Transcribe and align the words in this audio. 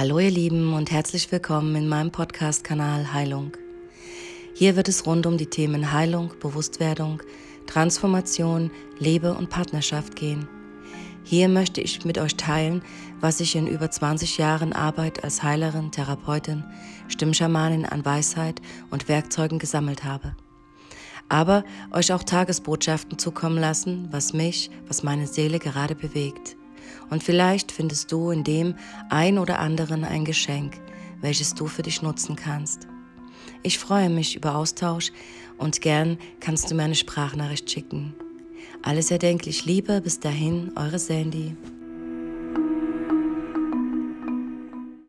Hallo 0.00 0.18
ihr 0.18 0.30
Lieben 0.30 0.72
und 0.72 0.90
herzlich 0.90 1.30
willkommen 1.30 1.76
in 1.76 1.86
meinem 1.86 2.10
Podcast-Kanal 2.10 3.12
Heilung. 3.12 3.52
Hier 4.54 4.74
wird 4.74 4.88
es 4.88 5.04
rund 5.04 5.26
um 5.26 5.36
die 5.36 5.50
Themen 5.50 5.92
Heilung, 5.92 6.32
Bewusstwerdung, 6.40 7.22
Transformation, 7.66 8.70
Liebe 8.98 9.34
und 9.34 9.50
Partnerschaft 9.50 10.16
gehen. 10.16 10.48
Hier 11.22 11.50
möchte 11.50 11.82
ich 11.82 12.02
mit 12.06 12.16
euch 12.16 12.34
teilen, 12.36 12.80
was 13.20 13.40
ich 13.40 13.54
in 13.56 13.66
über 13.66 13.90
20 13.90 14.38
Jahren 14.38 14.72
Arbeit 14.72 15.22
als 15.22 15.42
Heilerin, 15.42 15.92
Therapeutin, 15.92 16.64
Stimmschamanin 17.08 17.84
an 17.84 18.02
Weisheit 18.02 18.62
und 18.90 19.06
Werkzeugen 19.06 19.58
gesammelt 19.58 20.02
habe. 20.02 20.34
Aber 21.28 21.62
euch 21.92 22.10
auch 22.14 22.22
Tagesbotschaften 22.22 23.18
zukommen 23.18 23.58
lassen, 23.58 24.08
was 24.10 24.32
mich, 24.32 24.70
was 24.88 25.02
meine 25.02 25.26
Seele 25.26 25.58
gerade 25.58 25.94
bewegt. 25.94 26.56
Und 27.10 27.22
vielleicht 27.22 27.72
findest 27.72 28.12
du 28.12 28.30
in 28.30 28.44
dem 28.44 28.74
ein 29.08 29.38
oder 29.38 29.58
anderen 29.58 30.04
ein 30.04 30.24
Geschenk, 30.24 30.78
welches 31.20 31.54
du 31.54 31.66
für 31.66 31.82
dich 31.82 32.02
nutzen 32.02 32.36
kannst. 32.36 32.86
Ich 33.62 33.78
freue 33.78 34.08
mich 34.08 34.36
über 34.36 34.54
Austausch 34.54 35.12
und 35.58 35.80
gern 35.80 36.18
kannst 36.40 36.70
du 36.70 36.74
mir 36.74 36.84
eine 36.84 36.94
Sprachnachricht 36.94 37.70
schicken. 37.70 38.14
Alles 38.82 39.10
erdenklich 39.10 39.66
Liebe, 39.66 40.00
bis 40.00 40.20
dahin, 40.20 40.72
eure 40.76 40.98
Sandy. 40.98 41.56